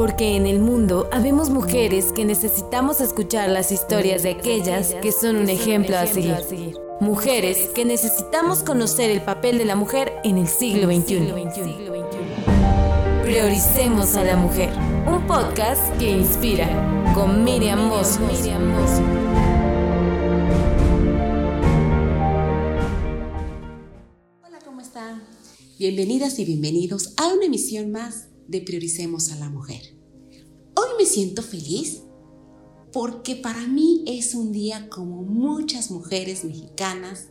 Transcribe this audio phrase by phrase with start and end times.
[0.00, 5.36] Porque en el mundo habemos mujeres que necesitamos escuchar las historias de aquellas que son
[5.36, 6.38] un ejemplo a seguir.
[7.00, 11.34] Mujeres que necesitamos conocer el papel de la mujer en el siglo XXI.
[13.24, 14.70] Prioricemos a la mujer.
[15.06, 18.18] Un podcast que inspira con Miriam Moss.
[24.42, 25.22] Hola, ¿cómo están?
[25.78, 29.94] Bienvenidas y bienvenidos a una emisión más de Prioricemos a la Mujer.
[30.74, 32.02] Hoy me siento feliz
[32.92, 37.28] porque para mí es un día como muchas mujeres mexicanas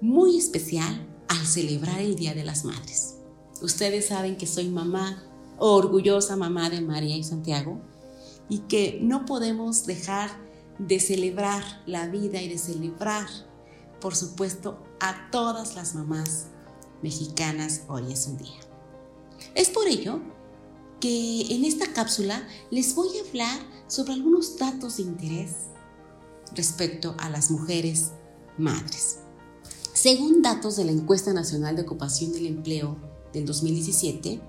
[0.00, 3.16] muy especial al celebrar el Día de las Madres.
[3.60, 5.22] Ustedes saben que soy mamá,
[5.58, 7.82] orgullosa mamá de María y Santiago,
[8.48, 10.30] y que no podemos dejar
[10.78, 13.26] de celebrar la vida y de celebrar,
[14.00, 16.46] por supuesto, a todas las mamás
[17.02, 18.60] mexicanas hoy es un día.
[19.54, 20.20] Es por ello
[21.00, 25.52] que en esta cápsula les voy a hablar sobre algunos datos de interés
[26.54, 28.10] respecto a las mujeres
[28.56, 29.18] madres.
[29.92, 32.96] Según datos de la Encuesta Nacional de Ocupación del Empleo
[33.32, 34.40] del 2017,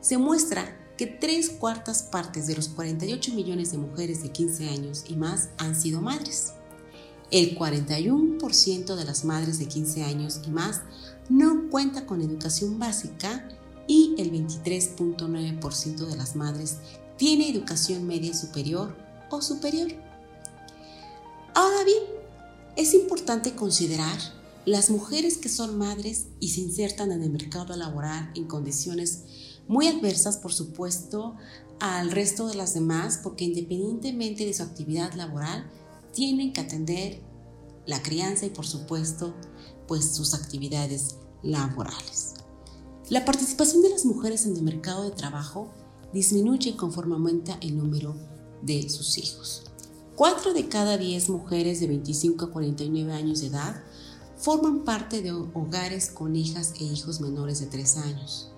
[0.00, 5.04] se muestra que tres cuartas partes de los 48 millones de mujeres de 15 años
[5.08, 6.52] y más han sido madres.
[7.30, 10.82] El 41% de las madres de 15 años y más
[11.28, 13.48] no cuenta con educación básica
[13.90, 16.76] y el 23.9% de las madres
[17.16, 18.96] tiene educación media superior
[19.30, 19.90] o superior.
[21.56, 22.04] Ahora bien,
[22.76, 24.16] es importante considerar
[24.64, 29.24] las mujeres que son madres y se insertan en el mercado laboral en condiciones
[29.66, 31.34] muy adversas, por supuesto,
[31.80, 35.68] al resto de las demás, porque independientemente de su actividad laboral,
[36.12, 37.20] tienen que atender
[37.86, 39.34] la crianza y, por supuesto,
[39.88, 42.39] pues sus actividades laborales.
[43.10, 45.68] La participación de las mujeres en el mercado de trabajo
[46.12, 48.14] disminuye conforme aumenta el número
[48.62, 49.64] de sus hijos.
[50.14, 53.82] Cuatro de cada diez mujeres de 25 a 49 años de edad
[54.36, 58.52] forman parte de hogares con hijas e hijos menores de 3 años.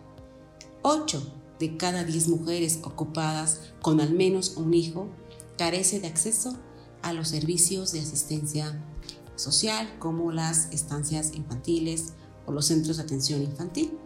[0.83, 1.23] Ocho
[1.59, 5.09] de cada diez mujeres ocupadas con al menos un hijo
[5.57, 6.53] carece de acceso
[7.01, 8.85] a los servicios de asistencia
[9.35, 12.13] social como las estancias infantiles
[12.45, 13.97] o los centros de atención infantil.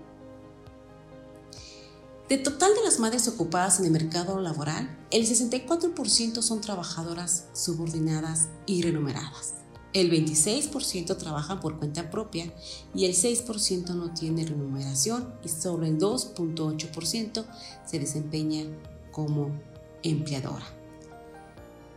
[2.29, 8.49] De total de las madres ocupadas en el mercado laboral, el 64% son trabajadoras subordinadas
[8.67, 9.55] y remuneradas.
[9.93, 12.53] El 26% trabajan por cuenta propia
[12.95, 17.47] y el 6% no tiene remuneración y solo el 2.8%
[17.87, 18.65] se desempeña
[19.13, 19.53] como
[20.03, 20.67] empleadora.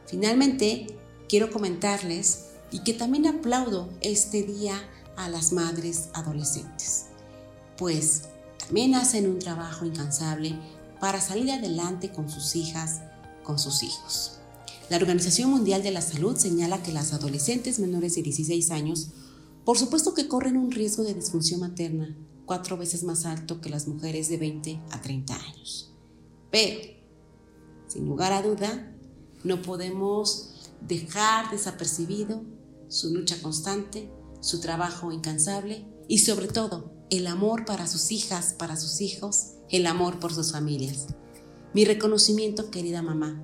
[0.05, 0.95] Finalmente,
[1.27, 4.79] quiero comentarles y que también aplaudo este día
[5.15, 7.07] a las madres adolescentes,
[7.77, 8.29] pues
[8.69, 10.55] también hacen un trabajo incansable
[10.99, 13.01] para salir adelante con sus hijas,
[13.41, 14.41] con sus hijos.
[14.91, 19.07] La Organización Mundial de la Salud señala que las adolescentes menores de 16 años,
[19.65, 22.15] por supuesto que corren un riesgo de disfunción materna
[22.45, 25.91] cuatro veces más alto que las mujeres de 20 a 30 años.
[26.51, 26.91] Pero,
[27.87, 28.95] sin lugar a duda,
[29.43, 32.43] no podemos dejar desapercibido
[32.87, 38.77] su lucha constante, su trabajo incansable y sobre todo el amor para sus hijas, para
[38.77, 41.07] sus hijos, el amor por sus familias.
[41.73, 43.43] Mi reconocimiento, querida mamá,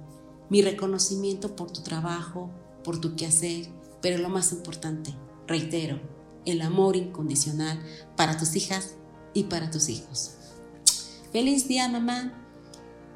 [0.50, 2.52] mi reconocimiento por tu trabajo,
[2.84, 3.68] por tu quehacer,
[4.02, 5.16] pero lo más importante,
[5.48, 6.00] reitero,
[6.46, 7.82] el amor incondicional
[8.16, 8.96] para tus hijas
[9.34, 10.32] y para tus hijos.
[11.32, 12.42] Feliz día, mamá.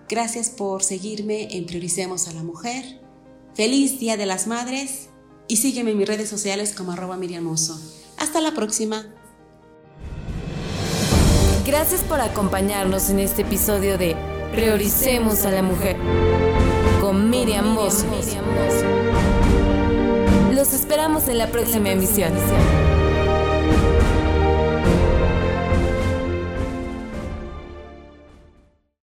[0.10, 3.00] Gracias por seguirme en Prioricemos a la Mujer.
[3.54, 5.10] Feliz Día de las Madres
[5.48, 7.80] y sígueme en mis redes sociales como arroba miriamoso.
[8.18, 9.14] Hasta la próxima.
[11.69, 14.16] Gracias por acompañarnos en este episodio de
[14.52, 15.97] Prioricemos a la Mujer
[17.00, 18.03] con Miriam Moss.
[20.52, 22.34] Los esperamos en la próxima emisión.